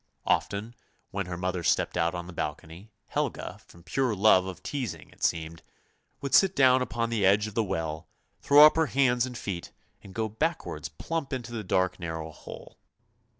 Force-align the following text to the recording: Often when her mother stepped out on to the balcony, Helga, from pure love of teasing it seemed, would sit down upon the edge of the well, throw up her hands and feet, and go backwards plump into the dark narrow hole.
Often 0.25 0.73
when 1.11 1.27
her 1.27 1.37
mother 1.37 1.61
stepped 1.61 1.95
out 1.95 2.15
on 2.15 2.23
to 2.23 2.29
the 2.29 2.33
balcony, 2.33 2.89
Helga, 3.09 3.61
from 3.67 3.83
pure 3.83 4.15
love 4.15 4.47
of 4.47 4.63
teasing 4.63 5.11
it 5.11 5.23
seemed, 5.23 5.61
would 6.21 6.33
sit 6.33 6.55
down 6.55 6.81
upon 6.81 7.11
the 7.11 7.23
edge 7.23 7.45
of 7.45 7.53
the 7.53 7.63
well, 7.63 8.07
throw 8.41 8.65
up 8.65 8.77
her 8.77 8.87
hands 8.87 9.27
and 9.27 9.37
feet, 9.37 9.71
and 10.01 10.15
go 10.15 10.27
backwards 10.27 10.89
plump 10.89 11.31
into 11.31 11.51
the 11.51 11.63
dark 11.63 11.99
narrow 11.99 12.31
hole. 12.31 12.79